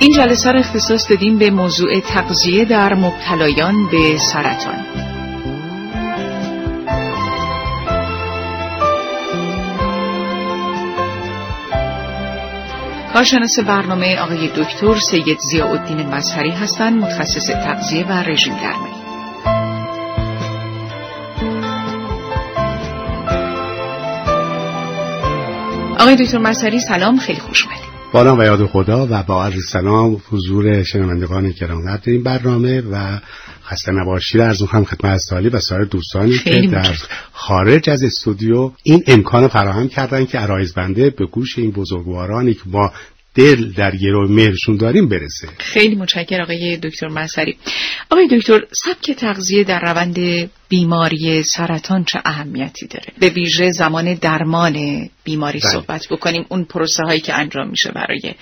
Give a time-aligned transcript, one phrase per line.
[0.00, 4.84] این جلسه را اختصاص دادیم به موضوع تغذیه در مبتلایان به سرطان.
[13.12, 18.98] کارشناس برنامه آقای دکتر سید زیاءالدین مظهری هستند متخصص تغذیه و رژیم درمانی.
[25.98, 27.87] آقای دکتر مظهری سلام خیلی خوش اومدید.
[28.12, 33.18] با نام و یاد خدا و با عرض سلام حضور شنوندگان گرامی این برنامه و
[33.64, 36.96] خسته نباشی از هم خدمت سالی و سایر دوستانی که در
[37.32, 42.60] خارج از استودیو این امکان فراهم کردن که عرایز بنده به گوش این بزرگوارانی که
[42.66, 42.92] ما
[43.38, 45.48] دل در گرو مهرشون داریم برسه.
[45.58, 47.56] خیلی متشکر آقای دکتر منصری.
[48.10, 55.08] آقای دکتر سبک تغذیه در روند بیماری سرطان چه اهمیتی داره؟ به ویژه زمان درمان
[55.24, 55.70] بیماری بله.
[55.70, 58.34] صحبت بکنیم اون پروسه هایی که انجام میشه برای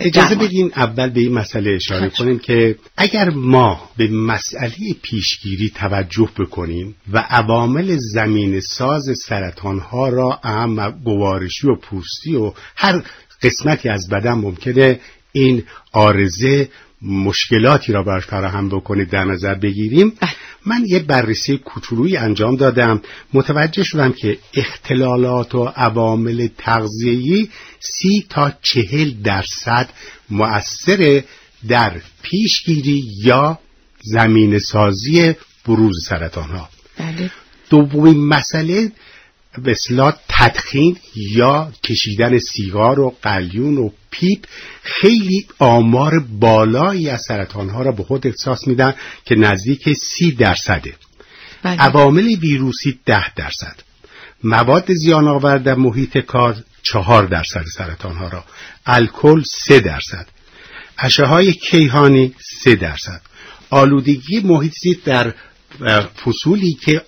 [0.00, 6.28] اجازه بدین اول به این مسئله اشاره کنیم که اگر ما به مسئله پیشگیری توجه
[6.38, 13.02] بکنیم و عوامل زمین ساز سرطان ها را اهم گوارشی و پوستی و هر
[13.42, 15.00] قسمتی از بدن ممکنه
[15.32, 16.68] این آرزه
[17.02, 20.30] مشکلاتی را براش فراهم بکنه در نظر بگیریم بله.
[20.66, 27.48] من یه بررسی کوچولویی انجام دادم متوجه شدم که اختلالات و عوامل تغذیه‌ای
[27.80, 29.88] سی تا چهل درصد
[30.30, 31.22] مؤثر
[31.68, 33.58] در پیشگیری یا
[34.02, 35.34] زمین سازی
[35.66, 37.30] بروز سرطان ها بله.
[37.70, 38.92] دومین مسئله
[39.66, 44.44] اصلاح تدخین یا کشیدن سیگار و قلیون و پیپ
[44.82, 50.94] خیلی آمار بالایی از سرطان ها را به خود احساس میدن که نزدیک سی درصده.
[51.62, 51.76] بله.
[51.76, 53.76] عوامل ویروسی ده درصد.
[54.44, 58.44] مواد زیان آور در محیط کار چهار درصد سرطان ها را.
[58.86, 60.26] الکل سه درصد.
[60.98, 63.20] اشعه های کیهانی سه درصد.
[63.70, 65.34] آلودگی محیط زیست در
[66.24, 67.02] فصولی که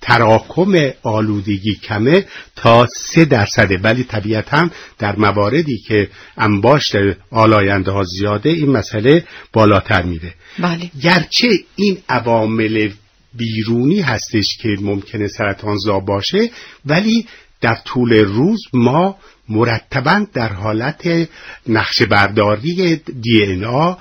[0.00, 6.96] تراکم آلودگی کمه تا سه درصده ولی طبیعتا در مواردی که انباشت
[7.30, 10.90] آلاینده ها زیاده این مسئله بالاتر میره بله.
[11.02, 12.90] گرچه این عوامل
[13.34, 16.50] بیرونی هستش که ممکنه سرطانزا باشه
[16.86, 17.26] ولی
[17.60, 19.16] در طول روز ما
[19.48, 21.28] مرتبا در حالت
[21.68, 23.94] نقشه برداری دی این آ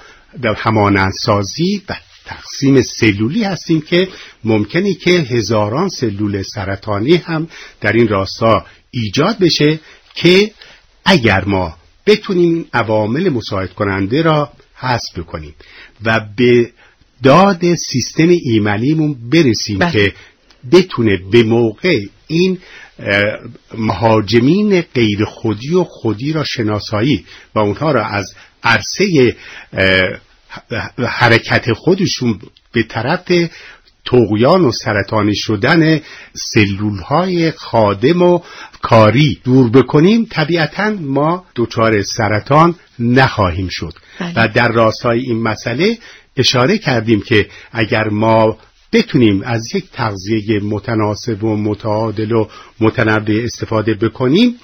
[0.57, 1.95] همانندسازی و
[2.29, 4.07] تقسیم سلولی هستیم که
[4.43, 7.47] ممکنه که هزاران سلول سرطانی هم
[7.81, 9.79] در این راستا ایجاد بشه
[10.15, 10.51] که
[11.05, 15.55] اگر ما بتونیم این عوامل مساعد کننده را حذف بکنیم
[16.05, 16.71] و به
[17.23, 19.91] داد سیستم ایمنیمون برسیم بله.
[19.91, 20.13] که
[20.71, 22.57] بتونه به موقع این
[23.77, 27.25] مهاجمین غیر خودی و خودی را شناسایی
[27.55, 29.35] و اونها را از عرصه
[31.07, 32.39] حرکت خودشون
[32.71, 33.49] به طرف
[34.05, 36.01] توقیان و سرطانی شدن
[36.33, 38.39] سلول های خادم و
[38.81, 44.33] کاری دور بکنیم طبیعتا ما دچار سرطان نخواهیم شد بله.
[44.35, 45.97] و در راستای این مسئله
[46.37, 48.57] اشاره کردیم که اگر ما
[48.93, 52.47] بتونیم از یک تغذیه متناسب و متعادل و
[52.79, 54.55] متنوع استفاده بکنیم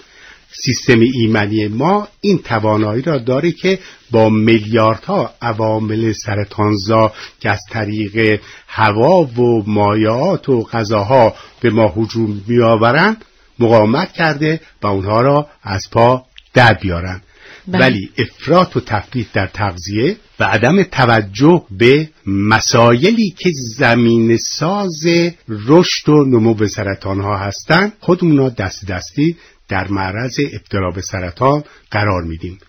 [0.64, 3.80] سیستم ایمنی ما این توانایی را داره که
[4.12, 12.44] با میلیاردها عوامل سرطانزا که از طریق هوا و مایعات و غذاها به ما هجوم
[12.48, 13.26] میآورند
[13.60, 17.22] مقاومت کرده و اونها را از پا در بیارن
[17.68, 17.80] بله.
[17.80, 25.04] ولی افراط و تفریط در تغذیه و عدم توجه به مسایلی که زمین ساز
[25.48, 29.36] رشد و نمو به سرطان ها هستند خودمون را دست دستی
[29.70, 32.60] در معرض ابتلا به سرطان قرار میدیم.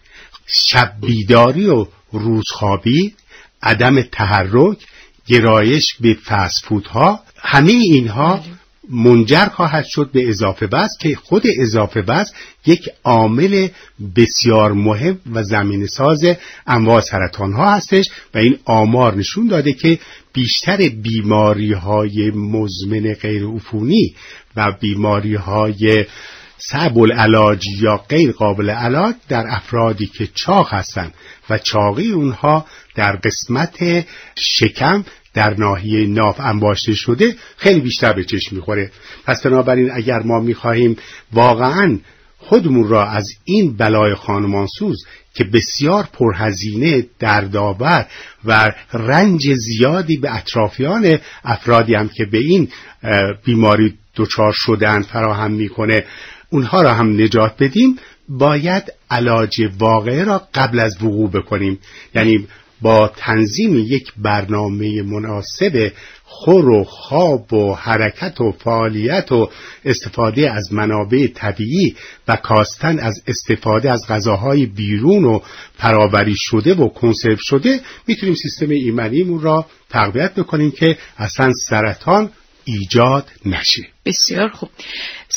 [0.47, 3.15] شب بیداری و روزخوابی
[3.63, 4.79] عدم تحرک
[5.27, 8.41] گرایش به فسفودها همه اینها
[8.91, 12.33] منجر خواهد شد به اضافه وزن که خود اضافه وزن
[12.67, 13.69] یک عامل
[14.17, 16.25] بسیار مهم و زمین ساز
[16.67, 18.05] انواع سرطان ها هستش
[18.35, 19.99] و این آمار نشون داده که
[20.33, 24.15] بیشتر بیماری های مزمن غیر عفونی
[24.57, 26.05] و بیماری های
[26.59, 31.15] صعب العلاج یا غیر قابل علاج در افرادی که چاق هستند
[31.51, 35.05] و چاقی اونها در قسمت شکم
[35.35, 38.91] در ناحیه ناف انباشته شده خیلی بیشتر به چشم می‌خوره.
[39.27, 40.97] پس بنابراین اگر ما می‌خواهیم
[41.33, 41.99] واقعا
[42.39, 48.07] خودمون را از این بلای خانمانسوز که بسیار پرهزینه دردآور
[48.45, 52.69] و رنج زیادی به اطرافیان افرادی هم که به این
[53.45, 56.05] بیماری دچار شدن فراهم می‌کنه
[56.51, 57.97] اونها را هم نجات بدیم
[58.29, 61.79] باید علاج واقعه را قبل از وقوع بکنیم.
[62.15, 62.47] یعنی
[62.81, 65.93] با تنظیم یک برنامه مناسب
[66.25, 69.51] خور و خواب و حرکت و فعالیت و
[69.85, 71.97] استفاده از منابع طبیعی
[72.29, 75.41] و کاستن از استفاده از غذاهای بیرون و
[75.79, 82.31] پراوری شده و کنسرو شده می‌تونیم سیستم ایمنیمون را تقویت بکنیم که اصلا سرطان
[82.65, 83.83] ایجاد نشه.
[84.05, 84.71] بسیار خوب.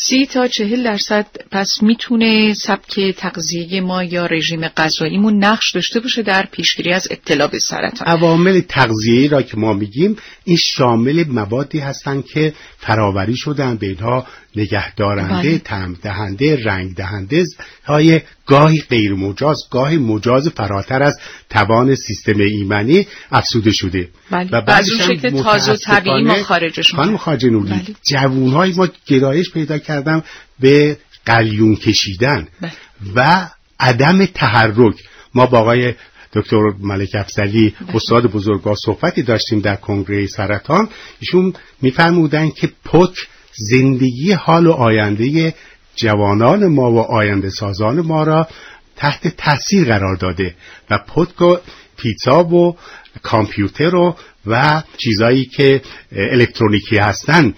[0.02, 6.22] سی تا چهل درصد پس می‌تونه سبک تغذیه ما یا رژیم غذاییمون نقش داشته باشه
[6.22, 8.08] در پیشگیری از ابتلا به سرطان.
[8.08, 14.28] عوامل تغذیه را که ما میگیم این شامل موادی هستند که فراوری شدن به اینها
[14.60, 15.58] نگهدارنده بله.
[15.58, 17.46] تم دهنده رنگ دهنده
[17.86, 21.20] های گاهی غیر مجاز گاهی مجاز فراتر از
[21.50, 24.50] توان سیستم ایمنی افسوده شده بله.
[24.52, 27.96] و بعد شکل تازه و طبیعی ما خارجش خانم خاجنولی بله.
[28.04, 30.24] جوون های ما گرایش پیدا کردم
[30.60, 32.72] به قلیون کشیدن بله.
[33.16, 34.96] و عدم تحرک
[35.34, 35.94] ما با آقای
[36.34, 37.96] دکتر ملک افزلی بله.
[37.96, 40.90] استاد بزرگا صحبتی داشتیم در کنگره سرطان
[41.20, 43.28] ایشون میفرمودن که پک
[43.60, 45.54] زندگی حال و آینده
[45.96, 48.48] جوانان ما و آینده سازان ما را
[48.96, 50.56] تحت تاثیر قرار داده
[50.90, 51.58] و پتک و
[51.98, 52.76] پیتزا و
[53.22, 54.16] کامپیوتر و
[54.46, 57.54] و چیزایی که الکترونیکی هستن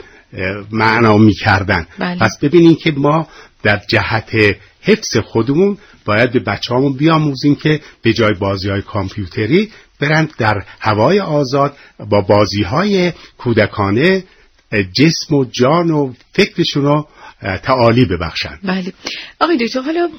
[0.71, 2.19] معنا می‌کردن بله.
[2.19, 3.27] پس ببینیم که ما
[3.63, 4.31] در جهت
[4.81, 10.63] حفظ خودمون باید به بچه همون بیاموزیم که به جای بازی های کامپیوتری برند در
[10.79, 11.77] هوای آزاد
[12.09, 14.23] با بازی های کودکانه
[14.73, 17.07] جسم و جان و فکرشون رو
[17.63, 18.93] تعالی ببخشند بله.
[19.39, 20.09] آقای دکتر حالا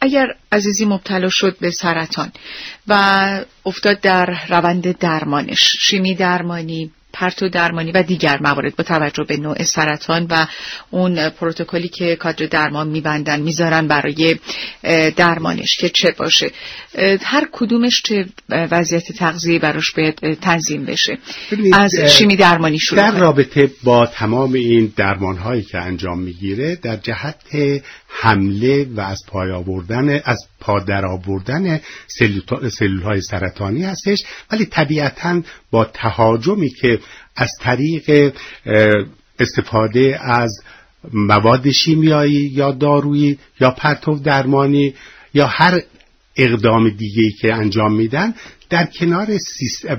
[0.00, 2.32] اگر عزیزی مبتلا شد به سرطان
[2.88, 9.36] و افتاد در روند درمانش شیمی درمانی پرتو درمانی و دیگر موارد با توجه به
[9.36, 10.46] نوع سرطان و
[10.90, 14.36] اون پروتکلی که کادر درمان میبندن می‌ذارن برای
[15.16, 16.50] درمانش که چه باشه.
[17.22, 21.18] هر کدومش چه وضعیت تغذیه براش باید تنظیم بشه.
[21.72, 26.96] از شیمی درمانی شروع در رابطه با تمام این درمان هایی که انجام می‌گیره در
[26.96, 27.36] جهت
[28.08, 31.80] حمله و از پای آوردن از پادر آوردن
[32.70, 34.24] سلول های سرطانی هستش.
[34.50, 37.00] ولی طبیعتا با تهاجمی که
[37.36, 38.34] از طریق
[39.38, 40.62] استفاده از
[41.12, 44.94] مواد شیمیایی یا دارویی یا پرتو درمانی
[45.34, 45.80] یا هر
[46.36, 48.34] اقدام دیگه که انجام میدن
[48.70, 49.26] در کنار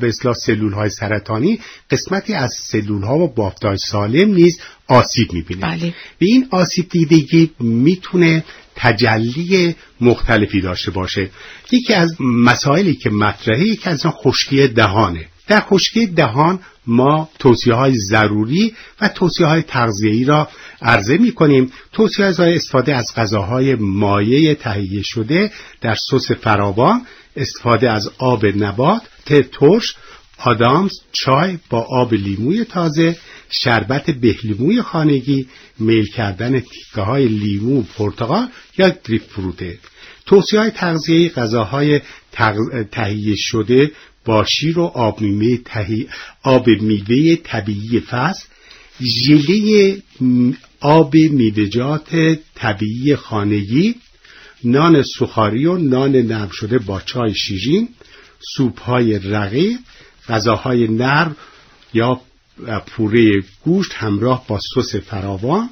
[0.01, 0.11] به
[0.45, 1.59] سلول های سرطانی
[1.91, 5.61] قسمتی از سلول ها و بافتای سالم نیز آسیب می‌بینه.
[5.61, 5.93] بله.
[6.19, 8.43] به این آسیب دیدگی می‌تونه
[8.75, 11.29] تجلی مختلفی داشته باشه.
[11.71, 15.25] یکی از مسائلی که مطرحه یکی از خشکی دهانه.
[15.49, 20.49] در خشکی دهان ما توصیه های ضروری و توصیه های تغذیه‌ای را
[20.81, 25.51] عرضه می کنیم توصیه از استفاده از غذاهای مایع تهیه شده
[25.81, 27.01] در سس فراوان
[27.35, 29.95] استفاده از آب نبات ترش
[30.37, 33.17] آدامز چای با آب لیموی تازه
[33.49, 35.47] شربت بهلیموی خانگی
[35.79, 38.47] میل کردن تیکه های لیمو پرتقال
[38.77, 39.79] یا گریپ فروته.
[40.25, 42.01] توصیه های تغذیه غذاهای
[42.91, 43.91] تهیه شده
[44.29, 46.05] با شیر و آب میوه
[46.43, 48.45] آب میوه طبیعی فصل
[49.01, 49.97] ژله
[50.79, 53.95] آب میوه‌جات طبیعی خانگی
[54.63, 57.89] نان سوخاری و نان نرم شده با چای شیرین
[58.55, 59.77] سوپ های رقیق
[60.27, 61.35] غذاهای نرم
[61.93, 62.21] یا
[62.87, 65.69] پوره گوشت همراه با سس فراوان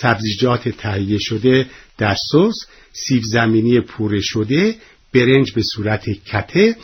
[0.00, 1.66] سبزیجات تهیه شده
[1.98, 4.74] در سس سیب زمینی پوره شده
[5.14, 6.76] برنج به صورت کته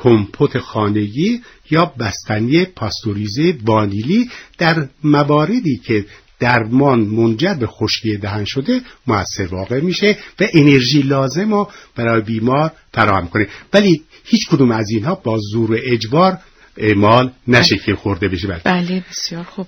[0.00, 1.40] کمپوت خانگی
[1.70, 6.04] یا بستنی پاستوریزه وانیلی در مواردی که
[6.40, 12.72] درمان منجر به خشکی دهن شده موثر واقع میشه و انرژی لازم رو برای بیمار
[12.94, 13.46] فراهم کنه.
[13.72, 16.38] ولی هیچ کدوم از اینها با زور و اجبار
[16.76, 18.60] اعمال نشه که خورده بشه.
[18.64, 19.66] بله بسیار خوب.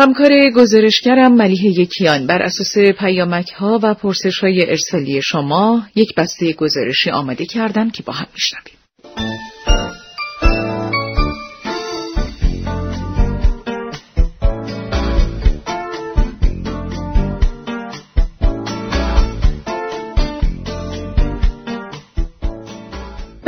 [0.00, 6.52] همکار گزارشگرم ملیه یکیان بر اساس پیامک ها و پرسش های ارسالی شما یک بسته
[6.52, 8.79] گزارشی آماده کردم که با هم میشنویم.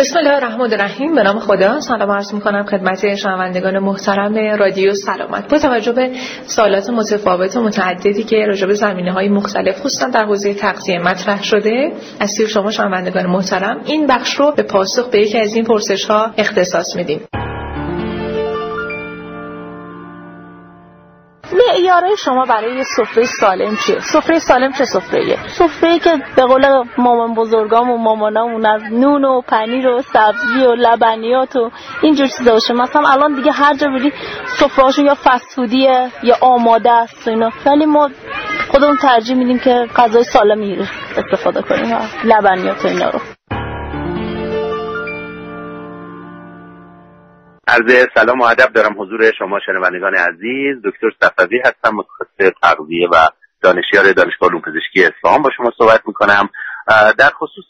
[0.03, 1.15] بسم الله الرحمن الرحیم.
[1.15, 1.81] به نام خدا.
[1.81, 5.49] سلام عرض می‌کنم خدمت شنوندگان محترم رادیو سلامت.
[5.49, 6.11] با توجه به
[6.47, 11.43] سوالات متفاوت و متعددی که راجع به زمینه های مختلف خصوصا در حوزه تغذیه مطرح
[11.43, 15.65] شده از سوی شما شنوندگان محترم این بخش رو به پاسخ به یکی از این
[15.65, 17.21] پرسش ها اختصاص میدیم.
[21.93, 27.35] معیارهای شما برای سفره سالم چیه؟ سفره سالم چه سفره سفره که به قول مامان
[27.35, 31.71] بزرگام و مامانامون از نون و پنیر و سبزی و لبنیات و
[32.03, 32.75] اینجور چیزا باشه.
[32.75, 34.13] مثلا الان دیگه هر جا بری
[34.59, 37.51] سفرهاشون یا فسفودیه یا آماده است اینا.
[37.67, 38.11] ولی ما
[38.71, 43.21] خودمون ترجیح میدیم که غذای سالمی استفاده کنیم لبنیات و اینا رو.
[47.73, 50.77] عرض سلام و ادب دارم حضور شما شنوندگان عزیز.
[50.85, 53.29] دکتر صفوی هستم متخصص تغذیه و
[53.63, 56.49] دانشیار دانشگاه علوم پزشکی اصفهان با شما صحبت می‌کنم.
[57.19, 57.65] در خصوص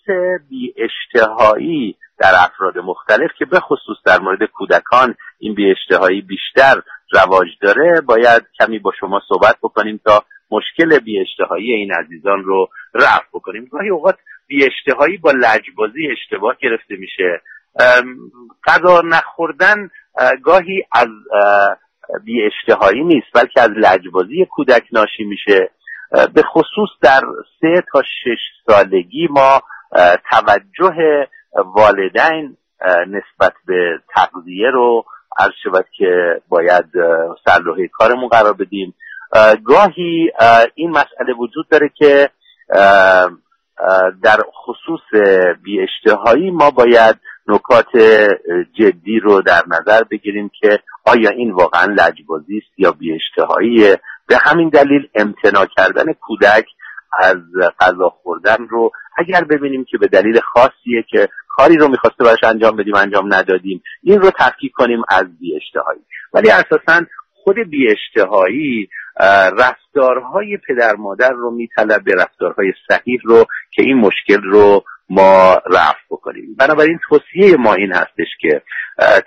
[0.51, 6.83] بی اشتهایی در افراد مختلف که به خصوص در مورد کودکان این بی اشتهایی بیشتر
[7.13, 12.69] رواج داره باید کمی با شما صحبت بکنیم تا مشکل بی اشتهایی این عزیزان رو
[12.95, 13.69] رفع بکنیم.
[13.73, 17.43] گاهی اوقات بی اشتهایی با لجبازی اشتباه گرفته میشه.
[18.67, 19.91] غذا نخوردن
[20.43, 21.09] گاهی از
[22.25, 25.71] بی اشتهایی نیست بلکه از لجبازی کودک ناشی میشه.
[26.35, 27.21] به خصوص در
[27.61, 29.63] سه تا شش سالگی ما
[30.31, 31.27] توجه
[31.65, 32.57] والدین
[33.07, 35.05] نسبت به تغذیه رو
[35.39, 36.85] عرض شود که باید
[37.45, 38.95] سرلوحه کارمون قرار بدیم.
[39.65, 40.33] گاهی
[40.75, 42.31] این مسئله وجود داره که
[44.23, 45.23] در خصوص
[45.63, 47.17] بی اشتهایی ما باید
[47.53, 47.97] نکات
[48.73, 54.69] جدی رو در نظر بگیریم که آیا این واقعا لجبازی است یا بیاشتهاییه به همین
[54.69, 56.67] دلیل امتناع کردن کودک
[57.19, 57.37] از
[57.81, 62.77] غذا خوردن رو اگر ببینیم که به دلیل خاصیه که کاری رو می‌خواسته براش انجام
[62.77, 66.01] بدیم انجام ندادیم این رو تفکیک کنیم از بیاشتهایی.
[66.33, 67.07] ولی اساسا
[67.45, 68.89] خود بیاشتهایی
[69.59, 76.05] رفتارهای پدر مادر رو میطلب به رفتارهای صحیح رو که این مشکل رو ما رفع
[76.11, 76.57] بکنیم.
[76.59, 78.63] بنابراین توصیه ما این هستش که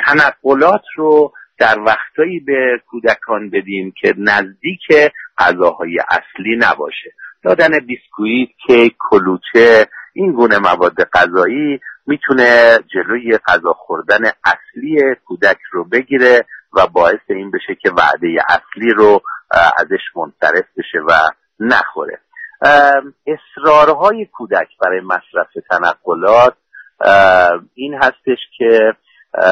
[0.05, 7.11] تنقلات رو در وقتایی به کودکان بدیم که نزدیک غذاهای اصلی نباشه.
[7.43, 15.83] دادن بیسکویت کیک کلوچه این گونه مواد غذایی می‌تونه جلوی غذا خوردن اصلی کودک رو
[15.83, 16.45] بگیره
[16.75, 19.21] و باعث این بشه که وعده اصلی رو
[19.77, 21.11] ازش منصرف بشه و
[21.59, 22.19] نخوره.
[23.27, 26.53] اصرارهای کودک برای مصرف تنقلات
[27.75, 28.93] این هستش که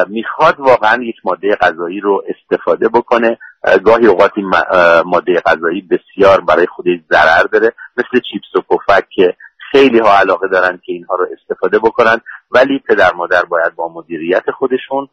[0.08, 3.38] می‌خواد واقعا یک ماده غذایی رو استفاده بکنه.
[3.86, 4.52] گاهی اوقات این
[5.06, 7.74] ماده غذایی بسیار برای خودش ضرر داره.
[7.98, 9.36] مثل چیپس و پفک که
[9.72, 14.52] خیلی ها علاقه دارن که اینها رو استفاده بکنن ولی پدر مادر باید با مدیریت
[14.52, 15.08] خودشون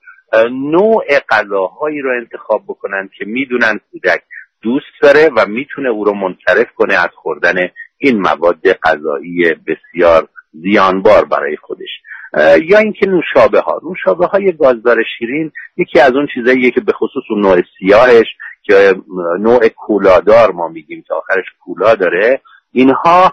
[0.51, 4.23] نوع غذاهایی رو انتخاب بکنن که می‌دونن کودک
[4.63, 7.55] دوست داره و می‌تونه او رو منصرف کنه از خوردن
[7.99, 11.89] این مواد غذایی بسیار زیانبار برای خودش.
[12.63, 17.23] یا اینکه نوشابه ها نوشابه های گازدار شیرین یکی از اون چیزاییه که به خصوص
[17.31, 18.27] اون نوع سیاهش
[18.63, 18.95] که
[19.39, 22.41] نوع کولادار ما میگیم که آخرش کولا داره
[22.73, 23.33] اینها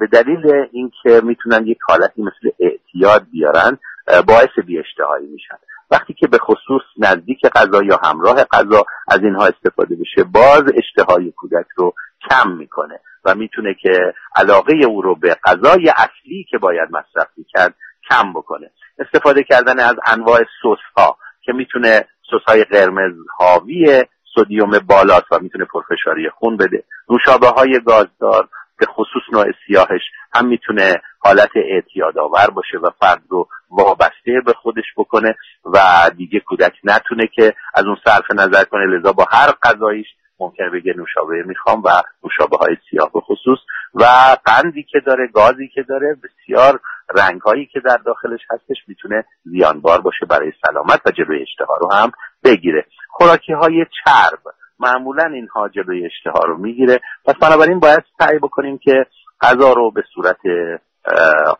[0.00, 3.78] به دلیل اینکه می‌تونن یک حالتی مثل اعتیاد بیارن
[4.26, 4.48] باعث
[4.80, 5.54] اشتهایی میشن.
[5.92, 11.32] وقتی که به خصوص نزدیک غذا یا همراه غذا از اینها استفاده بشه باز اشتهای
[11.32, 11.94] کودک رو
[12.30, 17.74] کم می‌کنه و می‌تونه که علاقه او رو به غذای اصلی که باید مصرف کرد
[18.10, 18.70] کم بکنه.
[18.98, 25.38] استفاده کردن از انواع سس ها که می‌تونه سس های قرمز حاوی سودیوم بالاست و
[25.40, 26.84] می‌تونه پرفشاری خون بده.
[27.10, 28.48] نوشابه های گازدار
[28.82, 30.02] به خصوص نوع سیاهش
[30.34, 35.78] هم می‌تونه حالت اعتیاد آور باشه و فرد رو وابسته به خودش بکنه و
[36.16, 38.86] دیگه کودک نتونه که از اون صرف نظر کنه.
[38.86, 40.06] لذا با هر غذاییش
[40.40, 41.88] ممکنه بگه نوشابه می‌خوام و
[42.24, 43.58] نوشابه های سیاه به خصوص
[43.94, 44.04] و
[44.44, 46.80] قندی که داره گازی که داره بسیار
[47.14, 51.92] رنگ هایی که در داخلش هستش می‌تونه زیانبار باشه برای سلامت و جلوی اشتها رو
[51.92, 52.12] هم
[52.44, 52.86] بگیره.
[53.08, 54.61] خوراکی های چرب.
[54.82, 57.00] معمولا اینها جلوی اشتها رو می‌گیره.
[57.24, 59.06] پس بنابراین باید سعی بکنیم که
[59.40, 60.40] غذا رو به صورت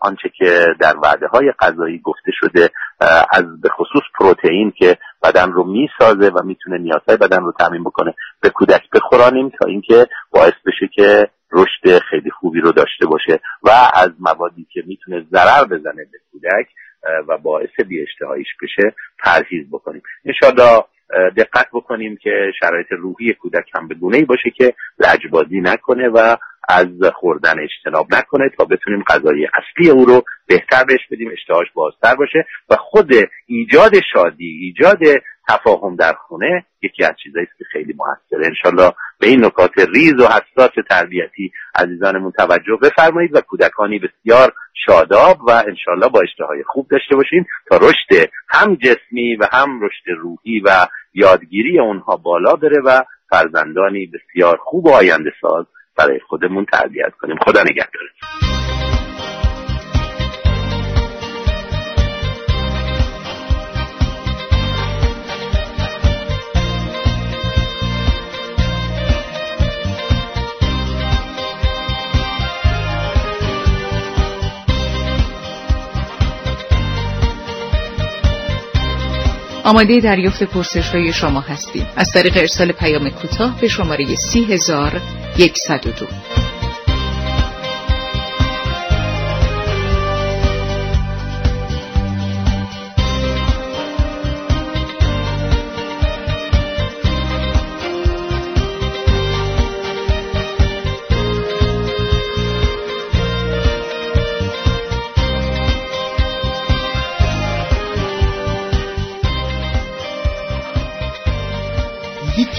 [0.00, 2.70] آنچه که در وعده های غذایی گفته شده
[3.30, 8.14] از به خصوص پروتئین که بدن رو می‌سازه و می‌تونه نیازهای بدن رو تعمین بکنه
[8.42, 13.70] به کودک بخورانیم تا اینکه باعث بشه که رشد خیلی خوبی رو داشته باشه و
[13.94, 16.68] از موادی که می‌تونه ضرر بزنه به کودک
[17.28, 18.06] و باعث بی
[18.62, 20.02] بشه پرهیز بکنیم.
[20.24, 20.84] انشاءالله
[21.36, 26.36] دقت بکنیم که شرایط روحی کودک هم به ای باشه که لجبازی نکنه و
[26.68, 32.14] از خوردن اجتناب نکنه تا بتونیم غذای اصلی او رو بهتر بهش بدیم اشتهاش بازتر
[32.14, 33.10] باشه و خود
[33.46, 34.98] ایجاد شادی ایجاد
[35.48, 38.46] تفاهم در خونه یکی از چیزایی که خیلی موثره.
[38.46, 44.52] انشالله به این نکات ریز و حساس تربیتی عزیزانمون توجه بفرمایید و کودکانی بسیار
[44.86, 50.20] شاداب و انشالله با اشتهای خوب داشته باشیم تا رشد هم جسمی و هم رشد
[50.20, 55.66] روحی و یادگیری اونها بالا بره و فرزندانی بسیار خوب و آینده ساز
[55.98, 57.36] برای خودمون تربیت کنیم.
[57.36, 58.51] خدا نگهدارتون.
[79.64, 81.86] آماده دریافت پرسش های شما هستیم.
[81.96, 86.06] از طریق ارسال پیام کوتاه به شماره 30102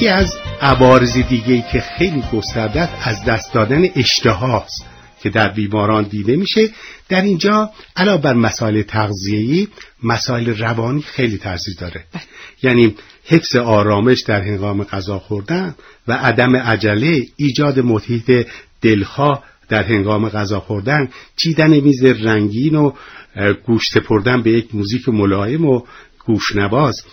[0.04, 4.86] یکی از عوارض دیگه که خیلی گسترده از دست دادن اشتهاست
[5.22, 6.70] که در بیماران دیده میشه.
[7.10, 9.68] در اینجا علاوه بر مسائل تغذیه‌ای
[10.04, 12.06] مسائل روانی خیلی تاثیر داره.
[12.64, 12.96] یعنی
[13.26, 15.76] حفظ آرامش در هنگام غذا خوردن
[16.08, 18.48] و عدم عجله ایجاد محیط
[18.82, 22.92] دلخواه در هنگام غذا خوردن چیدن میز رنگین و
[23.66, 25.82] گوش سپردن به یک موزیک ملایم و
[26.26, 27.04] گوشنواز.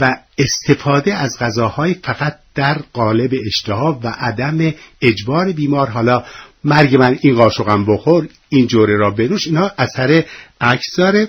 [0.00, 5.88] و استفاده از غذاهای فقط در قالب اشتها و عدم اجبار بیمار.
[5.88, 6.24] حالا
[6.64, 10.24] مرگ من این قاشقم بخور این جوره را بنوش اینا اثر
[10.60, 11.28] عکس داره.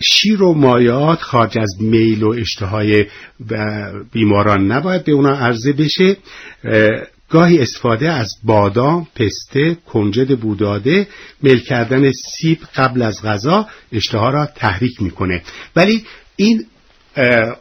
[0.00, 3.06] شیر و مایات خارج از میل و اشتهای
[4.12, 6.16] بیماران نباید به اونا عرضه بشه.
[7.28, 11.08] گاهی استفاده از بادام، پسته، کنجد بوداده،
[11.42, 15.42] میل کردن سیب قبل از غذا اشتها را تحریک می‌کنه.
[15.76, 16.04] ولی
[16.36, 16.66] این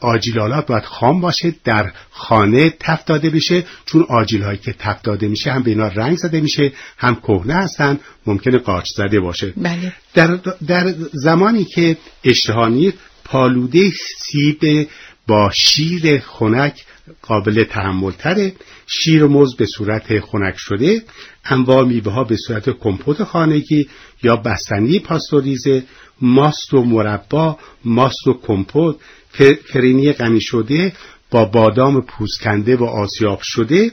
[0.02, 5.28] آجیلالات باید خام باشه در خانه تفت داده بشه چون آجیل هایی که تفت داده
[5.28, 9.94] میشه هم به اینا رنگ زده میشه هم کهنه هستن ممکنه قارچ زده باشه بله.
[10.14, 14.90] در, در زمانی که اشتهانی پالوده سیب
[15.28, 16.86] با شیر خنک
[17.22, 18.54] قابل تحمل تره
[18.88, 21.04] شیر و موز به صورت خنک شده
[21.46, 23.90] انواع میوه ها به صورت کمپوت خانگی
[24.24, 25.84] یا بستنی پاستوریزه
[26.22, 28.96] ماست و مربا ماست و کمپوت
[29.66, 30.94] فرینی غنی شده
[31.32, 33.92] با بادام پوسکنده و آسیاب شده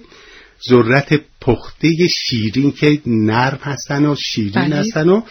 [0.68, 4.76] ذرت پخته شیرین که نرم هستن و شیرین بله.
[4.76, 5.22] هستن و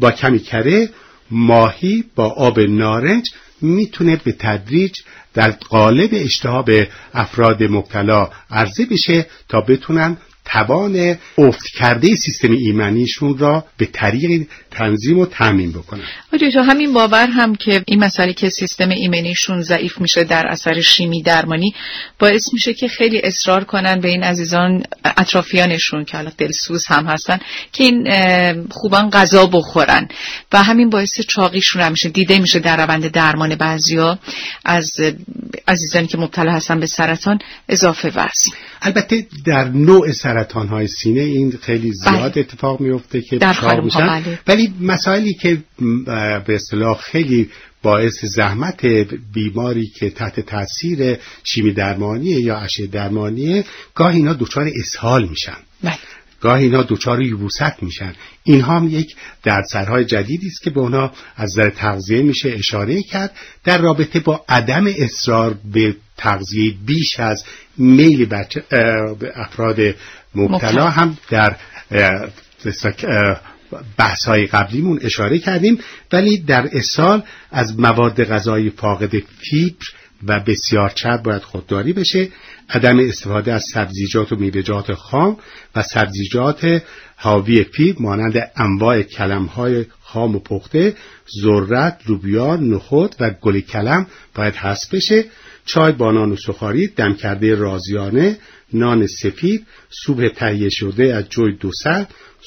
[0.00, 0.90] با کمی کره
[1.30, 3.30] ماهی با آب نارنج
[3.60, 4.92] می‌تونه به تدریج
[5.34, 6.64] در قالب اشتها
[7.14, 15.18] افراد مبتلا عرضه بشه تا بتونن توان افت کرده سیستم ایمنیشون را به طریق تنظیم
[15.18, 16.02] و تامین بکنن.
[16.52, 21.22] تو همین باور هم که این مسئله که سیستم ایمنیشون ضعیف میشه در اثر شیمی
[21.22, 21.74] درمانی
[22.18, 27.38] باعث میشه که خیلی اصرار کنن به این عزیزان اطرافیانشون که حالا دلسوز هم هستن
[27.72, 30.08] که این خوبان غذا بخورن.
[30.52, 32.08] و همین باعث چاقیشون هم میشه.
[32.08, 34.18] دیده میشه در روند درمان بعضیا
[34.64, 34.90] از
[35.68, 38.56] عزیزانی که مبتلا هستن به سرطان اضافه وزن.
[38.82, 40.33] البته در نوع سرطان
[40.70, 42.40] های سینه این خیلی زیاد بله.
[42.40, 44.38] اتفاق میفته که در میشن بله.
[44.46, 45.58] ولی مسائلی که
[46.46, 47.50] به اصطلاح خیلی
[47.82, 48.86] باعث زحمت
[49.32, 55.98] بیماری که تحت تاثیر شیمی درمانیه یا اشعه درمانیه گاهی اینا دچار اسهال میشن بله.
[56.40, 61.50] گاهی اینا دچار یبوست میشن اینها هم یک دردسرهای جدیدی است که به اونا از
[61.50, 63.30] نظر تغذیه میشه اشاره کرد
[63.64, 67.44] در رابطه با عدم اصرار به تغذیه بیش از
[67.78, 68.64] میل بچه
[69.34, 69.94] افراد
[70.34, 71.56] مبتلا هم در
[73.98, 75.78] بحث های قبلیمون اشاره کردیم
[76.12, 79.86] ولی در اصال از مواد غذایی فاقد فیبر
[80.26, 82.28] و بسیار چرب باید خودداری بشه.
[82.70, 85.36] عدم استفاده از سبزیجات و میوه‌جات خام
[85.76, 86.82] و سبزیجات
[87.16, 90.94] حاوی فیبر مانند انواع کلمهای خام و پخته
[91.42, 95.24] ذرت لوبیا نخود و گل کلم باید حذف بشه.
[95.66, 98.38] چای بانان و سخاری دم کرده رازیانه
[98.74, 102.06] نان سفید سوپ تهیه شده از جوی دوست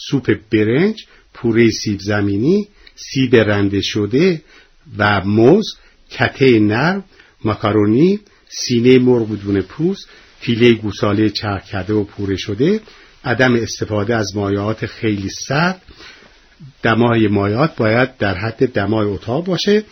[0.09, 4.41] سوپ برنج پوره سیب زمینی سیب رنده شده
[4.97, 5.65] و موز
[6.11, 7.03] کته نرم
[7.43, 10.09] ماکارونی سینه مرغ بدون پوست
[10.39, 12.81] فیله گوساله چرخ کرده و پوره شده
[13.23, 15.81] عدم استفاده از مایعات خیلی سرد.
[16.83, 19.83] دمای مایات باید در حد دمای اتاق باشه.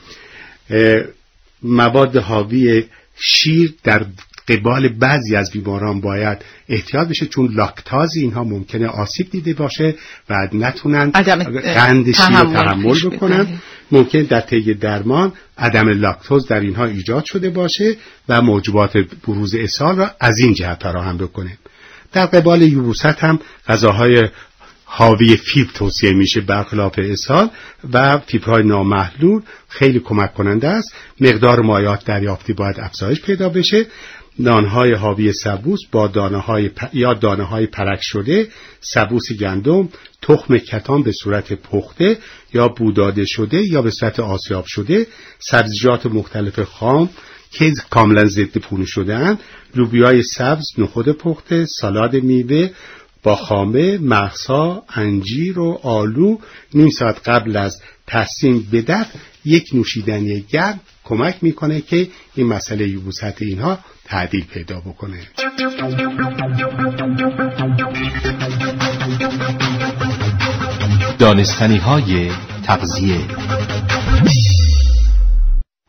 [1.64, 2.84] مواد حاوی
[3.18, 4.06] شیر در
[4.48, 6.38] قبال بعضی از بیماران باید
[6.70, 9.96] احتیاط بشه چون لاکتاز اینها ممکنه آسیب دیده باشه
[10.30, 13.48] و نتونن قند شیر تحمل بکنن.
[13.92, 17.96] ممکن در طی درمان عدم لاکتوز در اینها ایجاد شده باشه
[18.30, 21.58] و موجبات بروز اسهال را از این جهت فراهم بکنه.
[22.14, 24.30] در قبال یوبوست هم غذاهای
[24.86, 27.50] حاوی فیبر توصیه میشه برخلاف اسهال
[27.94, 30.94] و فیبرهای نامحلول خیلی کمک کننده است.
[31.22, 33.86] مقدار مایات دریافتی باید افزایش پیدا بشه.
[34.40, 38.48] نانهای حاوی سبوس با دانه های یا دانه های پرک شده
[38.82, 39.90] سبوس گندم
[40.22, 42.18] تخم کتان به صورت پخته
[42.54, 45.08] یا بوداده شده یا به صورت آسیاب شده
[45.40, 47.10] سبزیجات مختلف خام
[47.52, 49.40] که کاملا ضد پونه شدن
[49.76, 52.70] لوبیای سبز نخود پخته سالاد میوه
[53.24, 56.38] با خامه مغزها انجیر و آلو
[56.74, 58.82] نیم ساعت قبل از تحسین به
[59.46, 65.20] یک نوشیدنی گرم کمک می‌کنه که این مسئله یبوست اینها تعدیل پیدا بکنه.
[71.20, 72.32] دانستنی های
[72.66, 73.20] تغذیه.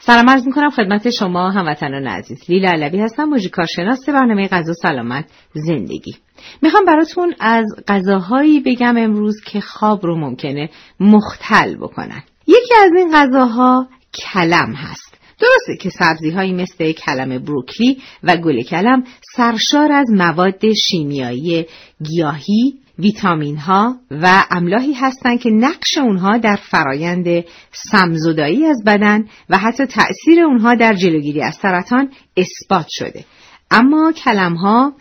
[0.00, 2.38] سلام عرض می‌کنم خدمت شما هموطنان عزیز.
[2.48, 6.16] لیلا علوی هستم موجی کارشناس برنامه غذا سلامت زندگی.
[6.62, 12.22] می‌خوام براتون از غذاهایی بگم امروز که خواب رو ممکنه مختل بکنن.
[12.46, 15.16] یکی از این غذاها کلم هست.
[15.40, 19.04] درسته که سبزی هایی مثل کلم بروکلی و گل کلم
[19.36, 21.66] سرشار از مواد شیمیایی
[22.04, 29.58] گیاهی ویتامین ها و املاحی هستند که نقش اونها در فرایند سمزدایی از بدن و
[29.58, 33.24] حتی تأثیر اونها در جلوگیری از سرطان اثبات شده.
[33.70, 34.92] اما کلم ها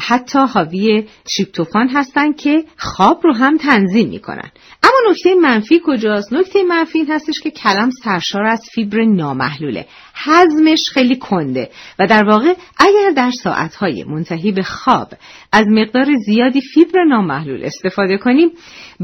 [0.00, 4.50] حتی حاوی شیپتوفان هستند که خواب رو هم تنظیم می‌کنن.
[4.82, 9.86] اما نکته منفی کجاست؟ نکته منفی این هستش که کلم سرشار از فیبر نامحلوله.
[10.24, 11.70] حزمش خیلی کنده.
[11.98, 15.08] و در واقع اگر در ساعتهای منتهی به خواب
[15.52, 18.50] از مقدار زیادی فیبر نامحلول استفاده کنیم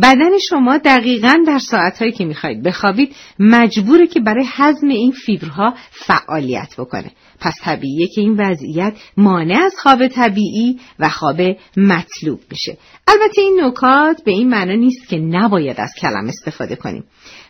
[0.02, 6.74] بدن شما دقیقا در ساعتهایی که می‌خواهید بخوابید مجبوره که برای حزم این فیبرها فعالیت
[6.78, 7.10] بکنه.
[7.40, 11.40] پس طبیعیه که این وضعیت مانع از خواب طبیعی و خواب
[11.76, 17.04] مطلوب میشه البته این نکات به این معنا نیست که نباید از کلم استفاده کنیم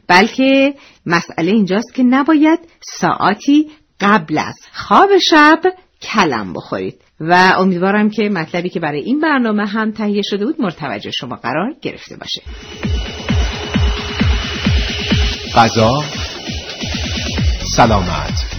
[0.09, 0.75] بلکه
[1.07, 3.71] مسئله اینجاست که نباید ساعتی
[4.01, 5.61] قبل از خواب شب
[6.03, 7.01] کلم بخورید.
[7.21, 11.75] و امیدوارم که مطلبی که برای این برنامه هم تهیه شده بود مرتوجه شما قرار
[11.83, 12.43] گرفته باشه.
[15.55, 16.03] غذا
[17.77, 18.56] سلامت.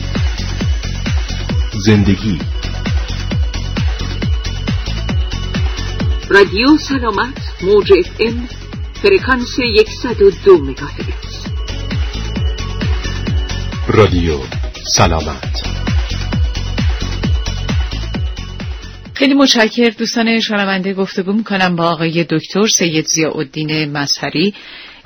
[1.88, 2.39] زندگی.
[6.30, 8.47] رادیو سلامت موج اف ام
[8.93, 9.60] فرکانس
[10.02, 11.47] 102 مگاهرتز.
[13.88, 14.39] رادیو
[14.88, 15.67] سلامت.
[19.13, 24.54] خیلی متشکر دوستان شنونده گفتگو می‌کنم با آقای دکتر سید ضیاءالدین مظهری.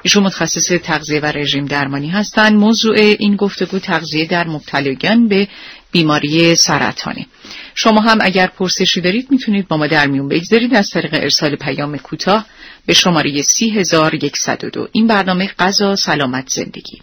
[0.04, 5.48] ایشون متخصص تغذیه و رژیم درمانی هستند موضوع این گفتگو تغذیه در مبتلایان به
[5.92, 7.28] بیماری سرطانی
[7.76, 10.76] شما هم اگر پرسشی دارید می‌تونید با ما در میون بگذارید.
[10.76, 12.46] از طریق ارسال پیام کوتاه
[12.86, 17.02] به شماره 30102 این برنامه غذا سلامت زندگی.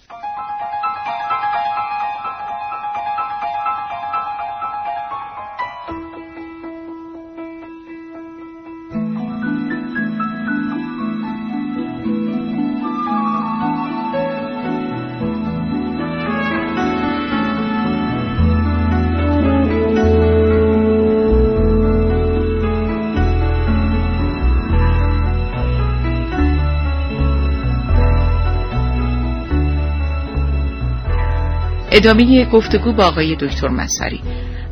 [31.98, 34.20] ادامه گفتگو با آقای دکتر مسری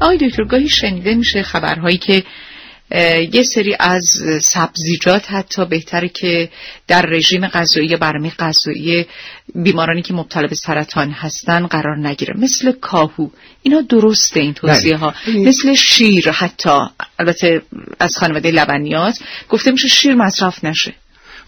[0.01, 2.23] آقای دکتر گاهی شنیده میشه خبرهایی که
[3.33, 6.49] یه سری از سبزیجات حتی بهتره که
[6.87, 9.07] در رژیم غذایی برنامه غذایی
[9.55, 12.35] بیمارانی که مبتلا به سرطان هستن قرار نگیره.
[12.39, 13.29] مثل کاهو.
[13.62, 15.49] اینا درسته این توضیح ها بله.
[15.49, 16.79] مثل شیر حتی.
[17.19, 17.62] البته
[18.01, 20.95] از خانواده لبنیات گفته میشه شیر مصرف نشه.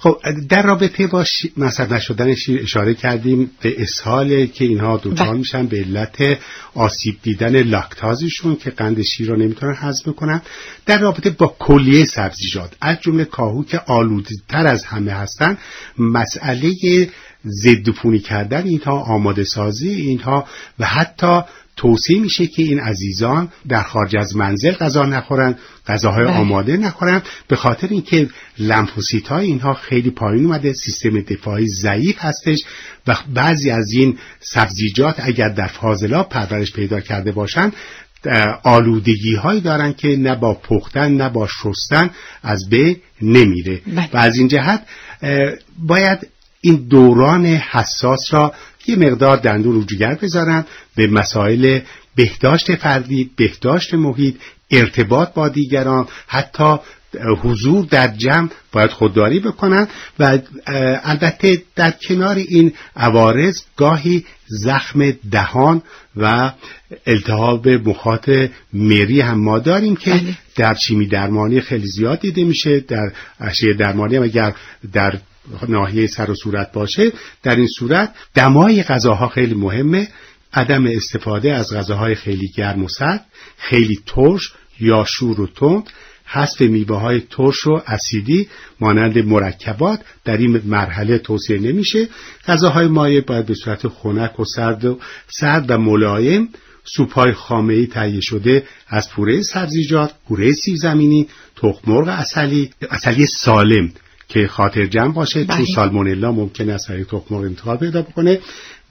[0.01, 1.25] خب در رابطه با
[1.57, 5.37] مصرف نشدن شیر اشاره کردیم به اسهال که اینها دوچار بله.
[5.37, 6.39] میشن به علت
[6.75, 10.43] آسیب دیدن لاکتازشون که قند شیر رو نمی‌تونن هضم کنن
[10.87, 15.59] در رابطه با کلیه سبزیجات از جمله کاهو که آلودتر از همه هستن
[15.99, 16.73] مسئله
[17.47, 21.41] ضد کردن اینها آماده سازی اینها و حتی
[21.79, 25.55] توصیه میشه که این عزیزان در خارج از منزل غذا نخورن
[25.87, 26.37] غذاهای بله.
[26.37, 32.59] آماده نخورن به خاطر اینکه لمفوسیت های اینها خیلی پایین اومده سیستم دفاعی ضعیف هستش
[33.07, 37.73] و بعضی از این سبزیجات اگر در فاضلاب پرورش پیدا کرده باشن
[38.63, 42.11] آلودگی هایی دارن که نه با پختن نه با شستن
[42.43, 44.09] از به نمیره بله.
[44.13, 44.87] و از این جهت
[45.79, 46.29] باید
[46.61, 48.53] این دوران حساس را
[48.89, 50.65] یه مقدار دندون رجوگر بذارن
[50.97, 51.81] به مسائل
[52.15, 54.35] بهداشت فردی بهداشت محیط
[54.71, 56.77] ارتباط با دیگران حتی
[57.43, 60.39] حضور در جمع باید خودداری بکنن و
[61.05, 65.83] البته در کنار این عوارض گاهی زخم دهان
[66.17, 66.53] و
[67.07, 68.31] التهاب مخاط
[68.73, 70.39] مری هم ما داریم که بله.
[70.57, 74.55] در چیمی درمانی خیلی زیاد دیده میشه در اشیاء درمانی هم اگر
[74.93, 75.19] در
[75.69, 80.09] ناحیه سر و صورت باشه در این صورت دمای غذاها خیلی مهمه.
[80.53, 83.27] عدم استفاده از غذاهای خیلی گرم و سرد
[83.59, 85.91] خیلی ترش یا شور و تند.
[86.25, 88.49] حذف میوه های ترش و اسیدی
[88.81, 92.09] مانند مرکبات در این مرحله توصیه نمیشه.
[92.47, 96.49] غذاهای مایع باید به صورت خنک و سرد و سرد و ملایم
[96.85, 102.71] سوپ های خامه ای تهیه شده از پوره سبزیجات، پوره سیب زمینی، تخم مرغ اصلی،
[102.91, 103.91] اصلی سالم.
[104.29, 105.45] که خاطر جمع باشه.
[105.45, 105.57] بله.
[105.57, 108.41] چون سالمونلا ممکن است از تخم مرغ انتقال پیدا بکنه.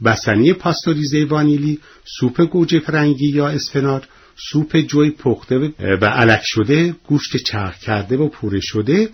[0.05, 1.79] بستنی پاستوریزه وانیلی
[2.19, 4.03] سوپ گوجه فرنگی یا اسفناج
[4.51, 9.09] سوپ جوی پخته و علک شده گوشت چرخ کرده و پوره شده.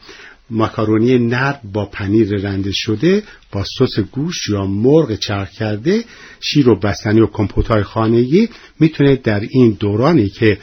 [0.54, 6.04] ماکارونی نرد با پنیر رنده شده با سس گوش یا مرغ چرخ کرده
[6.40, 10.58] شیر و بستنی و کمپوت های خانگی می‌تونه در این دورانی که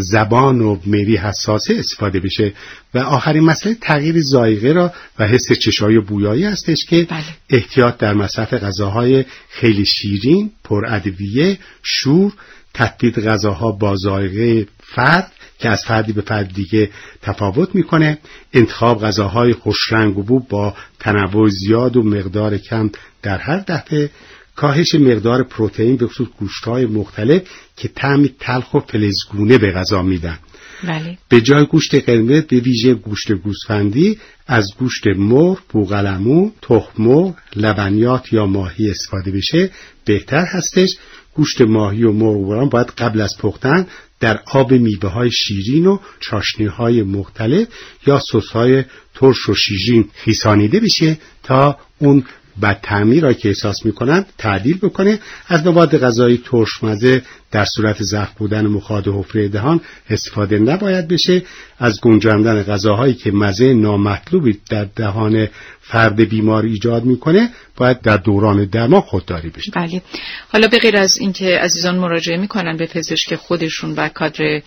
[0.00, 2.52] زبان و میری حساسه استفاده بشه
[2.94, 7.24] و آخرین مسئله تغییر زایقه را و حس چشایی و بویایی هستش که بله.
[7.50, 12.32] احتیاط در مصرف غذاهای خیلی شیرین پر ادویه شور
[12.74, 16.90] تطبیق غذاها با ذائقه فرد که از فردی به فرد دیگه
[17.22, 18.18] تفاوت می‌کنه.
[18.52, 22.90] انتخاب غذاهای خوشرنگ و بو با تنوع زیاد و مقدار کم
[23.22, 24.10] در هر دفعه.
[24.56, 27.42] کاهش مقدار پروتئین به خصوص گوشتهای مختلف
[27.76, 30.38] که طعمی تلخ و فلزگونه به غذا میدن.
[30.84, 31.18] بله.
[31.28, 38.46] به جای گوشت قرمز به ویژه گوشت گوسفندی از گوشت مرغ، بوغلمو، تخم لبنیات یا
[38.46, 39.70] ماهی استفاده بشه
[40.04, 40.96] بهتر هستش.
[41.38, 43.86] گوشت ماهی و مرغ باید قبل از پختن
[44.20, 47.68] در آب میوه های شیرین و چاشنی های مختلف
[48.06, 52.24] یا سس های ترش و شیرین خیسانیده بشه تا اون
[52.62, 55.20] بدتعمی را که احساس می‌کنند تعدیل بکنه.
[55.48, 59.80] از مواد غذایی ترشمزه در صورت زخم بودن مخاط حفره دهان
[60.10, 61.42] استفاده نباید بشه.
[61.78, 65.48] از گنجاندن غذاهایی که مزه نامطلوبی در دهان
[65.80, 69.72] فرد بیمار ایجاد می‌کنه باید در دوران درمان خودداری بشه.
[69.74, 70.02] بله.
[70.48, 74.62] حالا به غیر از اینکه عزیزان مراجعه می‌کنن به پزشک خودشون و کادر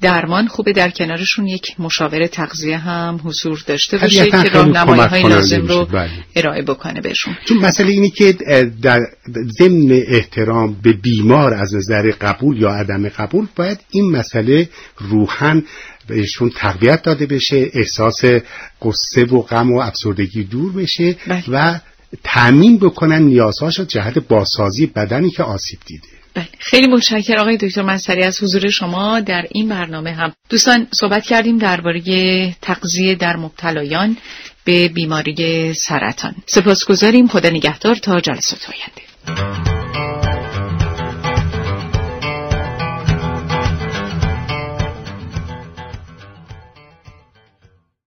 [0.00, 5.66] درمان خوبه در کنارشون یک مشاور تغذیه هم حضور داشته باشه که راهنمایی های لازم
[5.66, 6.10] رو بله.
[6.36, 7.36] ارائه بکنه بهشون.
[7.44, 8.32] چون مسئله اینی که
[8.82, 9.00] در
[9.58, 15.64] ضمن احترام به بیمار از نظر قبول یا عدم قبول باید این مسئله روحن
[16.08, 18.24] بهشون تقویت داده بشه احساس
[18.82, 21.44] قصه و غم و افسردگی دور بشه بله.
[21.48, 21.80] و
[22.24, 26.06] تأمین بکنن نیازهاش جهت باسازی بدنی که آسیب دیده.
[26.34, 26.48] بله.
[26.58, 30.32] خیلی متشکرم آقای دکتر منصری از حضور شما در این برنامه هم.
[30.48, 32.00] دوستان صحبت کردیم درباره
[32.62, 34.16] تغذیه در مبتلایان
[34.64, 36.34] به بیماری سرطان.
[36.46, 37.28] سپاسگزاریم.
[37.28, 37.94] خدا نگهدار.
[37.94, 39.85] تا جلسات آینده.